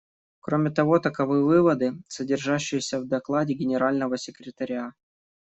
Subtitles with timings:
[0.45, 4.95] Кроме того, таковы выводы, содержащиеся в докладе Генерального секретаря.